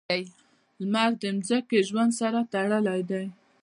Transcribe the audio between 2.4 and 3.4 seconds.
تړلی دی.